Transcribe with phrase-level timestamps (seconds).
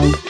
[0.00, 0.29] Bye.